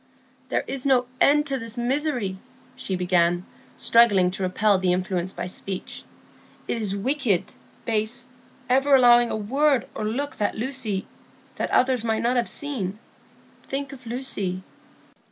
"There 0.49 0.63
is 0.65 0.83
no 0.83 1.05
end 1.21 1.45
to 1.45 1.59
this 1.59 1.77
misery," 1.77 2.39
she 2.75 2.95
began, 2.95 3.45
struggling 3.77 4.31
to 4.31 4.41
repel 4.41 4.79
the 4.79 4.93
influence 4.93 5.31
by 5.31 5.45
speech. 5.45 6.01
"It 6.67 6.81
is 6.81 6.95
wicked—base—ever 6.95 8.95
allowing 8.95 9.29
a 9.29 9.37
word 9.37 9.87
or 9.93 10.03
look 10.03 10.37
that 10.37 10.57
Lucy—that 10.57 11.69
others 11.69 12.03
might 12.03 12.23
not 12.23 12.35
have 12.35 12.49
seen. 12.49 12.97
Think 13.61 13.93
of 13.93 14.07
Lucy." 14.07 14.63